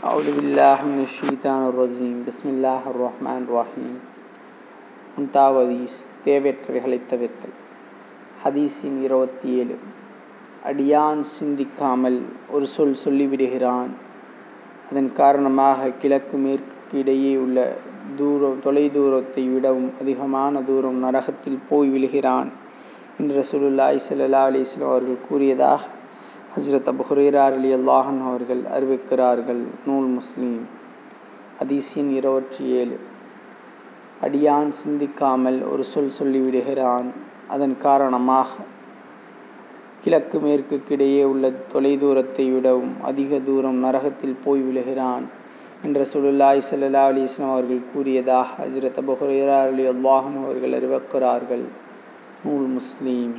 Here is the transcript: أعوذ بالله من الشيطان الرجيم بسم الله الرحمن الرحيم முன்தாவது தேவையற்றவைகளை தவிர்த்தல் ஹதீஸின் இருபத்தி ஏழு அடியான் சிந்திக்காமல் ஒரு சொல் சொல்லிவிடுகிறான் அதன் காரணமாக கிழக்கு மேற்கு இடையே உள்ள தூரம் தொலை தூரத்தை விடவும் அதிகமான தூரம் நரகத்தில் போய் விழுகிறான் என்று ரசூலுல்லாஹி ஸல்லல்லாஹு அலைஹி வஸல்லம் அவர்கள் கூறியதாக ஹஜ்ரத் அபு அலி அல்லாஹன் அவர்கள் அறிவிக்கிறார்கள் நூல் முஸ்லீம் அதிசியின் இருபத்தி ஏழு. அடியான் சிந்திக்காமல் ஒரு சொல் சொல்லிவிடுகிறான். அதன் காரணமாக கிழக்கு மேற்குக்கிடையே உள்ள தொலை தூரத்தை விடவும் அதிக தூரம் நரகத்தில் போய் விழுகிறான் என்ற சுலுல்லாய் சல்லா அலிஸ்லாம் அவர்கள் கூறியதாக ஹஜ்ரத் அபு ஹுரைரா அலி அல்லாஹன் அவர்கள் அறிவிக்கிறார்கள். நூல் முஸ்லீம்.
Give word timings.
أعوذ 0.00 0.28
بالله 0.32 0.78
من 0.84 1.00
الشيطان 1.02 1.60
الرجيم 1.66 2.16
بسم 2.22 2.46
الله 2.50 2.82
الرحمن 2.86 3.40
الرحيم 3.42 3.94
முன்தாவது 5.14 5.74
தேவையற்றவைகளை 6.24 6.98
தவிர்த்தல் 7.10 7.56
ஹதீஸின் 8.42 8.98
இருபத்தி 9.02 9.48
ஏழு 9.60 9.76
அடியான் 10.64 11.22
சிந்திக்காமல் 11.32 12.18
ஒரு 12.50 12.66
சொல் 12.66 12.94
சொல்லிவிடுகிறான் 13.04 13.90
அதன் 14.88 15.10
காரணமாக 15.12 15.90
கிழக்கு 16.02 16.38
மேற்கு 16.38 16.96
இடையே 16.98 17.34
உள்ள 17.36 17.58
தூரம் 18.16 18.60
தொலை 18.60 18.86
தூரத்தை 18.90 19.44
விடவும் 19.48 19.90
அதிகமான 20.00 20.62
தூரம் 20.62 21.00
நரகத்தில் 21.00 21.60
போய் 21.68 21.88
விழுகிறான் 21.88 22.50
என்று 23.18 23.34
ரசூலுல்லாஹி 23.42 24.00
ஸல்லல்லாஹு 24.06 24.50
அலைஹி 24.50 24.64
வஸல்லம் 24.66 24.92
அவர்கள் 24.92 25.24
கூறியதாக 25.28 25.82
ஹஜ்ரத் 26.58 26.88
அபு 26.90 27.36
அலி 27.38 27.74
அல்லாஹன் 27.74 28.20
அவர்கள் 28.28 28.62
அறிவிக்கிறார்கள் 28.76 29.60
நூல் 29.86 30.06
முஸ்லீம் 30.06 30.62
அதிசியின் 31.62 32.10
இருபத்தி 32.10 32.64
ஏழு. 32.64 32.96
அடியான் 34.22 34.70
சிந்திக்காமல் 34.70 35.70
ஒரு 35.70 35.84
சொல் 35.84 36.10
சொல்லிவிடுகிறான். 36.18 37.04
அதன் 37.48 37.76
காரணமாக 37.78 38.48
கிழக்கு 40.00 40.38
மேற்குக்கிடையே 40.38 41.24
உள்ள 41.24 41.50
தொலை 41.50 41.98
தூரத்தை 41.98 42.50
விடவும் 42.50 42.92
அதிக 43.02 43.38
தூரம் 43.38 43.84
நரகத்தில் 43.84 44.36
போய் 44.44 44.60
விழுகிறான் 44.60 45.26
என்ற 45.82 46.06
சுலுல்லாய் 46.12 46.62
சல்லா 46.70 47.04
அலிஸ்லாம் 47.10 47.50
அவர்கள் 47.50 47.88
கூறியதாக 47.92 48.66
ஹஜ்ரத் 48.66 49.00
அபு 49.02 49.16
ஹுரைரா 49.22 49.60
அலி 49.66 49.86
அல்லாஹன் 49.88 50.44
அவர்கள் 50.44 50.76
அறிவிக்கிறார்கள். 50.80 51.66
நூல் 52.44 52.68
முஸ்லீம். 52.78 53.34